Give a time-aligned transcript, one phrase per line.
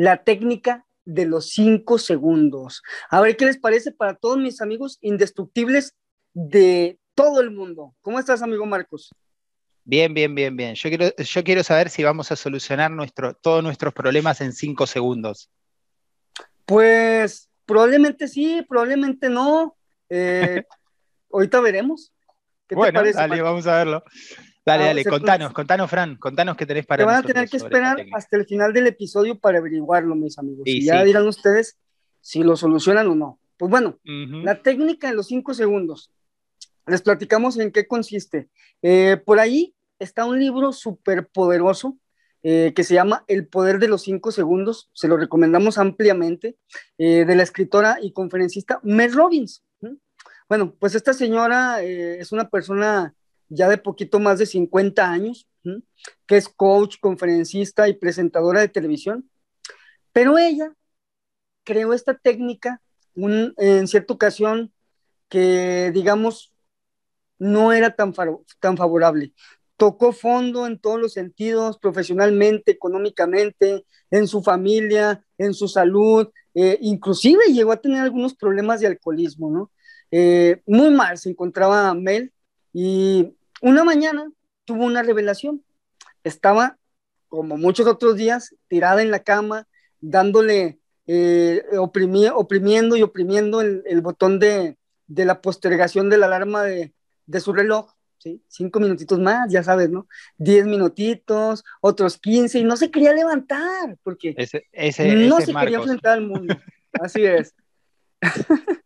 [0.00, 2.82] la técnica de los cinco segundos.
[3.10, 5.94] A ver qué les parece para todos mis amigos indestructibles
[6.32, 7.94] de todo el mundo.
[8.00, 9.10] ¿Cómo estás, amigo Marcos?
[9.84, 10.74] Bien, bien, bien, bien.
[10.74, 14.86] Yo quiero, yo quiero saber si vamos a solucionar nuestro, todos nuestros problemas en cinco
[14.86, 15.50] segundos.
[16.64, 19.76] Pues probablemente sí, probablemente no.
[20.08, 20.62] Eh,
[21.32, 22.12] ahorita veremos.
[22.66, 24.04] ¿Qué bueno, te parece, dale, vamos a verlo.
[24.70, 28.06] Dale, dale, contanos, contanos, Fran, contanos qué tenés para Te van a tener que esperar
[28.12, 30.62] hasta el final del episodio para averiguarlo, mis amigos.
[30.64, 31.78] y ya dirán ustedes
[32.20, 33.40] si lo solucionan o no.
[33.56, 36.10] Pues bueno, la técnica de los cinco segundos.
[36.86, 38.48] Les platicamos en qué consiste.
[38.80, 41.98] Eh, por ahí está un libro súper poderoso
[42.42, 44.88] eh, que se llama El poder de los cinco segundos.
[44.94, 46.56] Se lo recomendamos ampliamente,
[46.96, 49.62] eh, de la escritora y conferencista Mel Robbins.
[50.48, 53.14] Bueno, pues esta señora es una persona
[53.50, 55.46] ya de poquito más de 50 años,
[56.26, 59.28] que es coach, conferencista y presentadora de televisión,
[60.12, 60.72] pero ella
[61.64, 62.80] creó esta técnica
[63.14, 64.72] en cierta ocasión
[65.28, 66.54] que, digamos,
[67.38, 68.14] no era tan,
[68.60, 69.34] tan favorable.
[69.76, 76.78] Tocó fondo en todos los sentidos, profesionalmente, económicamente, en su familia, en su salud, eh,
[76.80, 79.70] inclusive llegó a tener algunos problemas de alcoholismo, ¿no?
[80.10, 82.32] Eh, muy mal se encontraba Mel
[82.72, 84.30] y una mañana
[84.64, 85.64] tuvo una revelación.
[86.24, 86.78] Estaba,
[87.28, 89.66] como muchos otros días, tirada en la cama,
[90.00, 94.76] dándole, eh, oprimiendo y oprimiendo el, botón de,
[95.08, 96.92] la postergación de la alarma de,
[97.40, 97.92] su reloj.
[98.18, 98.42] ¿sí?
[98.48, 100.06] Cinco minutitos más, ya sabes, ¿no?
[100.36, 106.26] Diez minutitos, otros quince, y no se quería levantar, porque no se quería enfrentar al
[106.26, 106.56] mundo.
[106.92, 107.54] Así es.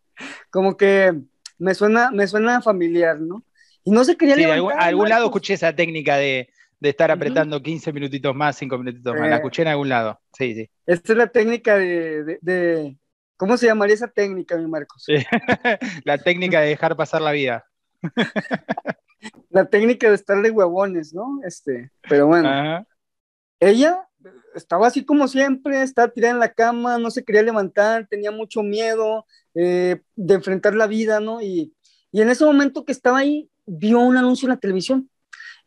[0.49, 1.13] Como que
[1.57, 3.43] me suena, me suena familiar, ¿no?
[3.85, 4.81] Y no se quería sí, levantar.
[4.81, 6.49] A algún, lado escuché esa técnica de,
[6.81, 9.29] estar apretando 15 minutitos más, 5 minutitos más.
[9.29, 9.37] La eh.
[9.37, 10.19] escuché en algún lado.
[10.37, 10.69] Sí, sí.
[10.85, 12.97] Esta es la técnica de,
[13.37, 15.05] ¿Cómo se llamaría esa técnica, mi Marcos?
[16.03, 17.65] la técnica de dejar pasar la vida.
[19.49, 21.39] la técnica de estar de huevones, ¿no?
[21.45, 22.85] Este, pero bueno.
[23.59, 24.07] Ella
[24.55, 28.63] estaba así como siempre, estaba tirada en la cama, no se quería levantar, tenía mucho
[28.63, 31.41] miedo eh, de enfrentar la vida, ¿no?
[31.41, 31.73] Y,
[32.11, 35.09] y en ese momento que estaba ahí, vio un anuncio en la televisión.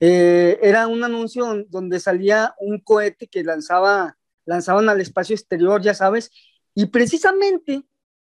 [0.01, 5.95] Eh, era un anuncio donde salía un cohete que lanzaba, lanzaban al espacio exterior, ya
[5.95, 6.31] sabes,
[6.75, 7.83] y precisamente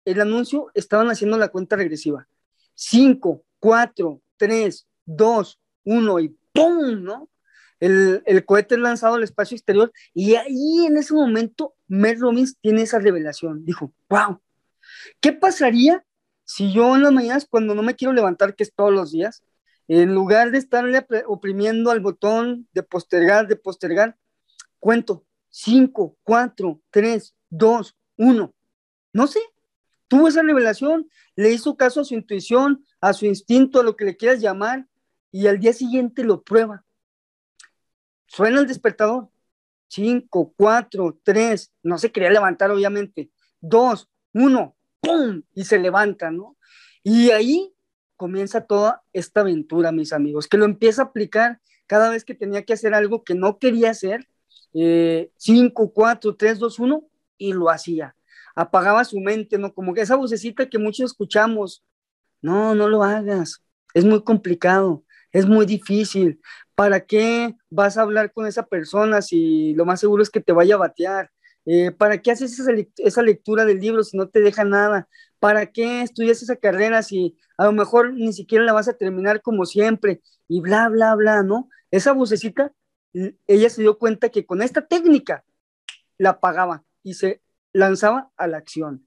[0.05, 2.29] el anuncio estaban haciendo la cuenta regresiva.
[2.75, 7.03] 5, 4, 3, 2, 1 y ¡pum!
[7.03, 7.29] ¿no?
[7.81, 12.83] El, el, cohete lanzado al espacio exterior y ahí en ese momento Mel Robbins tiene
[12.83, 13.65] esa revelación.
[13.65, 14.41] Dijo, wow,
[15.21, 16.05] ¿qué pasaría
[16.45, 19.43] si yo en las mañanas cuando no me quiero levantar, que es todos los días,
[19.89, 24.17] en lugar de estarle oprimiendo al botón de postergar, de postergar,
[24.81, 28.55] cuento 5, 4, 3, 2, 1.
[29.13, 29.41] No sé,
[30.09, 34.05] tuvo esa revelación, le hizo caso a su intuición, a su instinto, a lo que
[34.05, 34.87] le quieras llamar,
[35.31, 36.85] y al día siguiente lo prueba.
[38.27, 39.29] Suena el despertador.
[39.89, 43.31] 5, 4, 3, no se quería levantar obviamente.
[43.61, 45.43] 2, 1, ¡pum!
[45.55, 46.57] Y se levanta, ¿no?
[47.03, 47.73] Y ahí
[48.17, 52.65] comienza toda esta aventura, mis amigos, que lo empieza a aplicar cada vez que tenía
[52.65, 54.29] que hacer algo que no quería hacer,
[54.73, 58.17] 5, 4, 3, 2, 1, y lo hacía.
[58.55, 59.73] Apagaba su mente, ¿no?
[59.73, 61.85] Como que esa vocecita que muchos escuchamos,
[62.43, 63.63] no, no lo hagas,
[63.95, 66.41] es muy complicado, es muy difícil.
[66.75, 70.53] ¿Para qué vas a hablar con esa persona si lo más seguro es que te
[70.53, 71.31] vaya a batear?
[71.67, 72.59] Eh, ¿Para qué haces
[72.99, 75.09] esa, lectura del libro si no te deja nada?
[75.41, 79.43] ¿Para qué estudias esa carrera si a lo mejor ni siquiera la vas a terminar
[79.43, 80.23] como siempre?
[80.47, 81.69] Y bla, bla, bla, ¿no?
[81.91, 82.73] Esa vocecita,
[83.47, 85.45] ella se dio cuenta que con esta técnica
[86.19, 89.07] la pagaba y se lanzaba a la acción.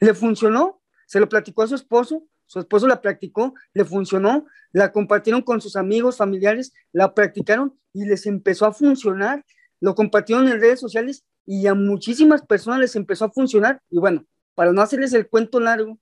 [0.00, 4.90] Le funcionó, se lo platicó a su esposo, su esposo la practicó, le funcionó, la
[4.90, 9.44] compartieron con sus amigos, familiares, la practicaron y les empezó a funcionar,
[9.80, 13.80] lo compartieron en redes sociales y a muchísimas personas les empezó a funcionar.
[13.88, 15.98] Y bueno, para no hacerles el cuento largo,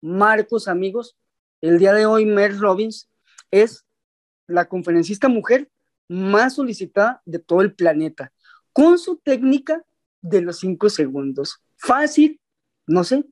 [0.00, 1.16] Marcos, amigos,
[1.60, 3.08] el día de hoy Mel Robbins
[3.52, 3.86] es
[4.48, 5.70] la conferencista mujer
[6.08, 8.32] más solicitada de todo el planeta,
[8.72, 9.84] con su técnica
[10.20, 11.62] de los cinco segundos.
[11.76, 12.40] Fácil,
[12.88, 13.24] no sé,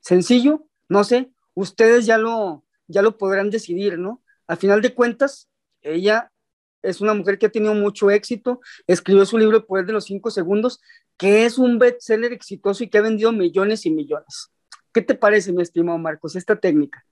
[0.00, 4.22] sencillo, no sé, ustedes ya lo, ya lo podrán decidir, ¿no?
[4.46, 5.50] Al final de cuentas,
[5.82, 6.32] ella
[6.80, 10.06] es una mujer que ha tenido mucho éxito, escribió su libro El Poder de los
[10.06, 10.80] Cinco Segundos,
[11.20, 14.50] que es un bestseller exitoso y que ha vendido millones y millones.
[14.90, 17.04] ¿Qué te parece, mi estimado Marcos, esta técnica?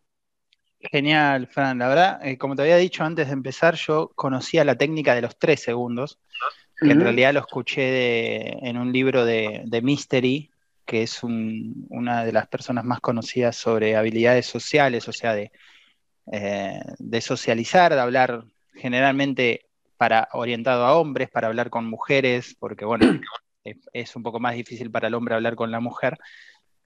[0.81, 1.78] Genial, Fran.
[1.78, 5.20] La verdad, eh, como te había dicho antes de empezar, yo conocía la técnica de
[5.20, 6.19] los tres segundos,
[6.81, 10.50] que en realidad lo escuché en un libro de, Mystery,
[10.87, 15.52] que es una de las personas más conocidas sobre habilidades sociales, o sea, de,
[16.32, 19.66] eh, de socializar, de hablar generalmente
[19.99, 23.20] para orientado a hombres, para hablar con mujeres, porque bueno,
[23.93, 26.19] es, un poco más difícil para el hombre hablar con la mujer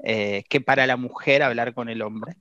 [0.05, 2.35] eh, que para la mujer hablar con el hombre.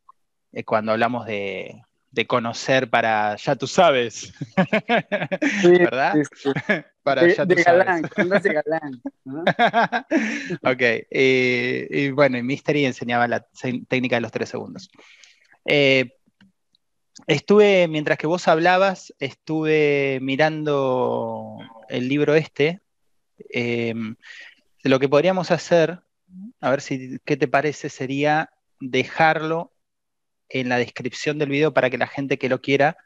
[0.52, 1.82] Eh, cuando hablamos de,
[2.28, 4.34] conocer para, ya tú sabes,
[5.64, 6.16] ¿verdad?
[7.04, 8.44] para ya tú galán, sabes.
[8.44, 9.02] de galán.
[10.64, 13.48] ok, y bueno, y Mystery enseñaba la
[13.88, 14.90] técnica de los tres segundos.
[15.66, 16.18] Eh,
[17.28, 21.60] estuve, mientras que vos hablabas, estuve mirando
[21.90, 22.82] el libro este.
[24.84, 26.02] Lo que podríamos hacer
[26.60, 27.90] a ver si, ¿qué te parece?
[27.90, 29.74] Sería dejarlo
[30.50, 32.98] en la descripción del video para que la gente que lo quiera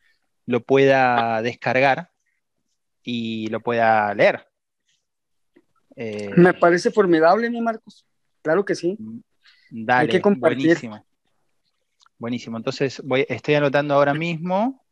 [0.45, 2.11] lo pueda descargar
[3.03, 4.47] y lo pueda leer.
[5.95, 8.05] Eh, Me parece formidable, mi Marcos.
[8.41, 8.97] Claro que sí.
[9.71, 11.05] Dale, Hay que buenísimo.
[12.17, 12.57] Buenísimo.
[12.57, 14.85] Entonces voy, estoy anotando ahora mismo.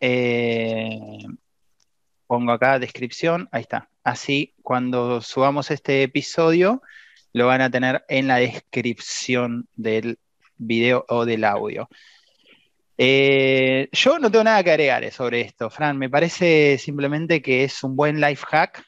[0.00, 0.98] Eh,
[2.26, 3.48] pongo acá descripción.
[3.52, 3.90] Ahí está.
[4.08, 6.80] Así, cuando subamos este episodio,
[7.34, 10.18] lo van a tener en la descripción del
[10.56, 11.90] video o del audio.
[12.96, 15.98] Eh, yo no tengo nada que agregar sobre esto, Fran.
[15.98, 18.82] Me parece simplemente que es un buen life hack.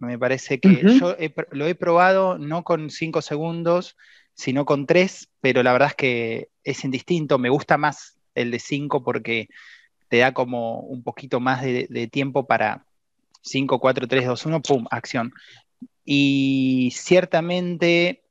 [0.00, 1.16] Me parece que yo
[1.52, 3.96] lo he probado no con 5 segundos,
[4.34, 7.38] sino con 3, pero la verdad es que es indistinto.
[7.38, 9.46] Me gusta más el de 5 porque
[10.08, 12.86] te da como un poquito más de, de tiempo para
[13.42, 15.32] 5, 4, 3, 2, 1, pum, acción.
[16.04, 18.24] Y ciertamente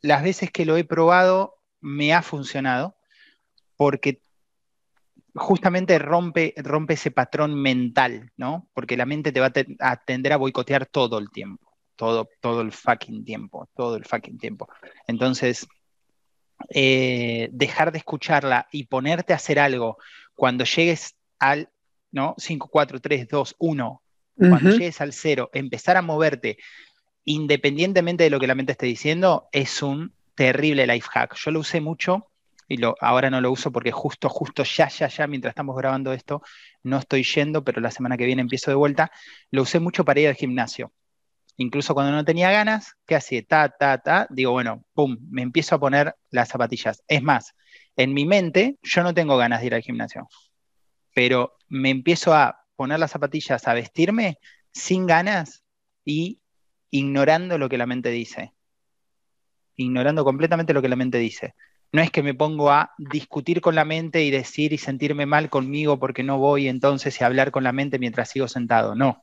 [0.00, 2.96] las veces que lo he probado me ha funcionado
[3.76, 4.20] porque
[5.34, 8.68] justamente rompe, rompe ese patrón mental, ¿no?
[8.72, 12.72] Porque la mente te va a, tender a boicotear todo el tiempo, todo, todo el
[12.72, 14.68] fucking tiempo, todo el fucking tiempo.
[15.06, 15.66] Entonces,
[16.70, 19.98] eh, dejar de escucharla y ponerte a hacer algo
[20.34, 21.68] cuando llegues al,
[22.10, 22.34] ¿no?
[22.38, 24.02] 5, 4, 3, 2, 1,
[24.36, 26.58] cuando llegues al cero, empezar a moverte
[27.24, 31.34] independientemente de lo que la mente esté diciendo, es un terrible life hack.
[31.36, 32.30] Yo lo usé mucho
[32.68, 36.12] y lo, ahora no lo uso porque justo, justo ya, ya, ya, mientras estamos grabando
[36.12, 36.42] esto,
[36.84, 39.10] no estoy yendo, pero la semana que viene empiezo de vuelta.
[39.50, 40.92] Lo usé mucho para ir al gimnasio.
[41.56, 43.42] Incluso cuando no tenía ganas, ¿qué hacía?
[43.42, 44.26] Ta, ta, ta.
[44.30, 47.02] Digo, bueno, pum, me empiezo a poner las zapatillas.
[47.08, 47.54] Es más,
[47.96, 50.28] en mi mente yo no tengo ganas de ir al gimnasio,
[51.14, 54.38] pero me empiezo a poner las zapatillas, a vestirme
[54.72, 55.64] sin ganas
[56.04, 56.40] y
[56.90, 58.52] ignorando lo que la mente dice.
[59.74, 61.54] Ignorando completamente lo que la mente dice.
[61.92, 65.50] No es que me pongo a discutir con la mente y decir y sentirme mal
[65.50, 68.94] conmigo porque no voy entonces y hablar con la mente mientras sigo sentado.
[68.94, 69.22] No.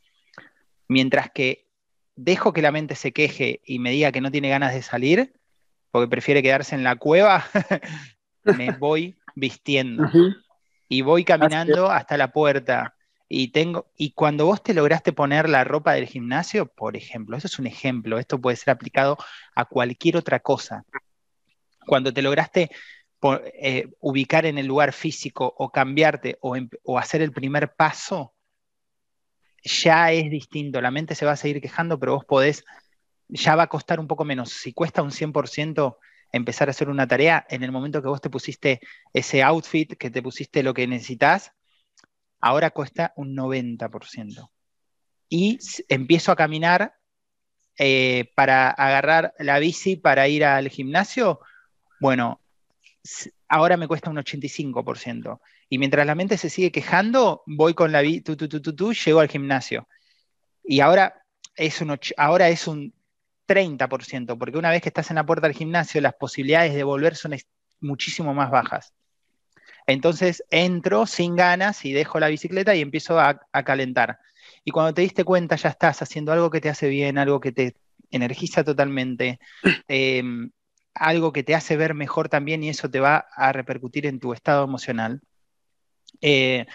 [0.88, 1.68] Mientras que
[2.16, 5.34] dejo que la mente se queje y me diga que no tiene ganas de salir,
[5.92, 7.46] porque prefiere quedarse en la cueva,
[8.44, 10.10] me voy vistiendo.
[10.88, 12.96] Y voy caminando hasta la puerta
[13.36, 17.48] y tengo, y cuando vos te lograste poner la ropa del gimnasio, por ejemplo, eso
[17.48, 19.18] es un ejemplo, esto puede ser aplicado
[19.56, 20.86] a cualquier otra cosa.
[21.88, 22.70] Cuando te lograste
[23.56, 28.36] eh, ubicar en el lugar físico o cambiarte o, o hacer el primer paso,
[29.64, 30.80] ya es distinto.
[30.80, 32.64] La mente se va a seguir quejando, pero vos podés,
[33.30, 34.52] ya va a costar un poco menos.
[34.52, 35.98] Si cuesta un 100%
[36.32, 38.80] empezar a hacer una tarea, en el momento que vos te pusiste
[39.12, 41.52] ese outfit, que te pusiste lo que necesitas,
[42.44, 44.52] ahora cuesta un 90%.
[45.30, 46.94] Y empiezo a caminar
[47.80, 51.40] eh, para agarrar la bici para ir al gimnasio,
[52.02, 52.42] bueno,
[53.48, 55.40] ahora me cuesta un 85%.
[55.70, 59.22] Y mientras la mente se sigue quejando, voy con la bici, tú, tú, tú, llego
[59.22, 59.88] al gimnasio.
[60.66, 61.24] Y ahora
[61.56, 62.94] es un, ahora es un
[63.48, 67.16] 30%, porque una vez que estás en la puerta del gimnasio, las posibilidades de volver
[67.16, 67.38] son
[67.80, 68.94] muchísimo más bajas.
[69.88, 74.20] Entonces entro sin ganas y dejo la bicicleta y empiezo a, calentar.
[74.63, 77.52] Y cuando te diste cuenta ya estás haciendo algo que te hace bien, algo que
[77.52, 77.75] te
[78.12, 79.40] energiza totalmente,
[79.88, 80.52] em,
[80.94, 84.34] algo que te hace ver mejor también y eso te va a repercutir en tu
[84.34, 85.22] estado emocional.
[86.22, 86.66] Eh,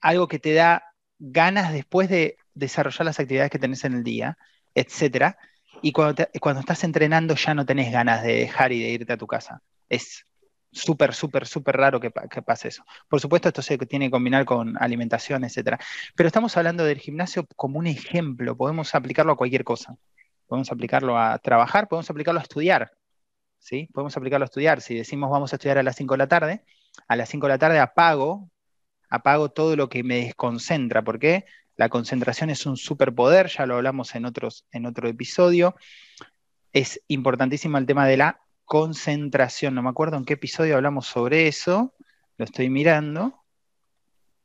[0.00, 0.84] algo que te da
[1.18, 4.36] ganas después de desarrollar las actividades que tenés en el día,
[4.74, 5.36] etc.
[5.82, 9.16] Y cuando, cuando estás entrenando ya no tenés ganas de dejar y de irte a
[9.16, 9.62] tu casa.
[9.88, 10.24] Es
[10.72, 12.84] súper, súper, súper raro que, pase eso.
[13.08, 15.78] Por supuesto, esto se tiene que combinar con alimentación, etcétera.
[16.14, 18.56] Pero estamos hablando del gimnasio como un ejemplo.
[18.56, 19.96] Podemos aplicarlo a cualquier cosa.
[20.46, 22.92] Podemos aplicarlo a trabajar, podemos aplicarlo a estudiar.
[23.58, 23.88] ¿sí?
[23.92, 24.80] Podemos aplicarlo a estudiar.
[24.80, 26.64] Si decimos vamos a estudiar a las 5 de la tarde,
[27.06, 28.50] a las 5 de la tarde apago,
[29.10, 31.02] apago todo lo que me desconcentra.
[31.02, 31.44] ¿Por qué?
[31.76, 35.76] La concentración es un superpoder, ya lo hablamos en, otros, en otro episodio.
[36.72, 39.74] Es importantísimo el tema de la concentración.
[39.74, 41.94] No me acuerdo en qué episodio hablamos sobre eso.
[42.36, 43.38] Lo estoy mirando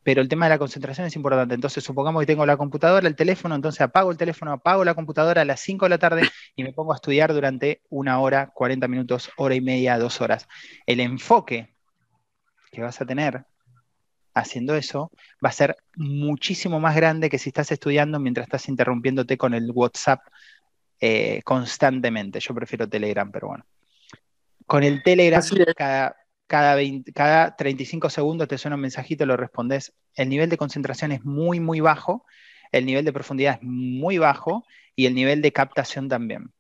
[0.04, 1.56] pero el tema de la concentración es importante.
[1.56, 5.42] Entonces, supongamos que tengo la computadora, el teléfono, entonces apago el teléfono, apago la computadora
[5.42, 8.88] a las 5 de la tarde y me pongo a estudiar durante una hora, 40
[8.88, 10.48] minutos, hora y media, dos horas.
[10.86, 11.74] El enfoque
[12.72, 13.46] que vas a tener
[14.34, 15.12] haciendo eso
[15.44, 19.72] va a ser muchísimo más grande que si estás estudiando mientras estás interrumpiéndote con el
[19.72, 20.22] WhatsApp
[21.00, 22.40] eh, constantemente.
[22.40, 23.66] Yo prefiero Telegram, pero bueno.
[24.66, 25.42] Con el Telegram,
[25.76, 26.16] cada,
[26.48, 26.78] cada,
[27.14, 29.94] cada 35 segundos te suena un mensajito, lo respondes.
[30.16, 32.26] El nivel de concentración es muy, muy bajo,
[32.72, 34.66] el nivel de profundidad es muy bajo
[34.96, 36.52] y el nivel de captación también.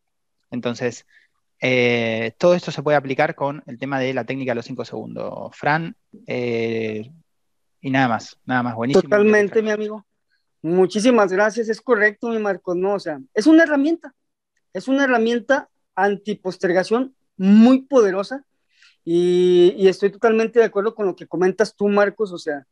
[0.51, 1.05] Entonces,
[1.60, 4.86] eh, todo esto se puede aplicar con el tema de la técnica de los 5
[4.86, 5.55] segundos.
[5.55, 5.95] Fran,
[6.27, 7.10] eh,
[7.81, 9.03] y nada más, nada más, buenísimo.
[9.03, 10.05] Totalmente, mi amigo.
[10.62, 14.13] Muchísimas gracias, es correcto, mi Marcos, no, o sea, es una herramienta,
[14.72, 18.45] es una herramienta antipostergación muy poderosa
[19.03, 22.65] y, estoy totalmente de acuerdo con lo que comentas tú, Marcos, o sea,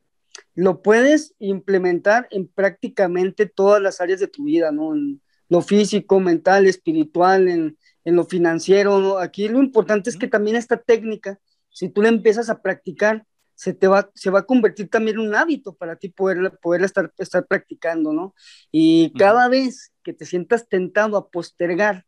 [0.55, 4.95] lo puedes implementar en prácticamente todas las áreas de tu vida, ¿no?
[4.95, 9.17] En lo físico, mental, espiritual, en, lo financiero, ¿no?
[9.17, 11.37] Aquí lo importante es que también esta técnica,
[11.69, 13.25] si tú la empiezas a practicar,
[13.55, 16.83] se te va, se va a convertir también en un hábito para ti poder, poder
[16.83, 18.33] estar, estar practicando, ¿no?
[18.71, 22.05] Y cada vez que te sientas tentado a postergar,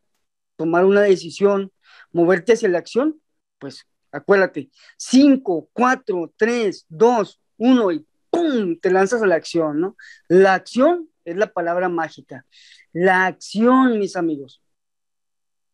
[0.64, 1.72] tomar una decisión,
[2.12, 3.22] moverte hacia la acción,
[3.60, 8.80] pues Acuérdate, 5, 4, 3, 2, 1 y ¡pum!
[8.80, 9.98] Te lanzas a la acción, ¿no?
[10.28, 12.46] La acción es la palabra mágica.
[12.92, 14.62] La acción, mis amigos,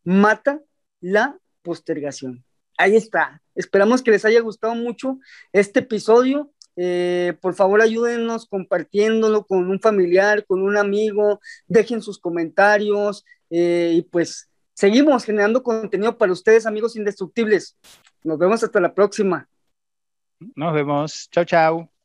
[0.05, 0.61] mata
[1.01, 2.45] la postergación.
[2.77, 3.41] Ahí está.
[3.55, 5.19] Esperamos que les haya gustado mucho
[5.51, 6.49] este episodio.
[6.77, 11.41] Eh, por favor, ayúdenos compartiéndolo con un familiar, con un amigo.
[11.67, 14.48] Dejen sus comentarios eh, y pues
[14.79, 17.75] seguimos generando contenido para ustedes, amigos indestructibles.
[18.23, 19.49] Nos vemos hasta la próxima.
[20.55, 21.27] Nos vemos.
[21.31, 21.98] Chao, chao.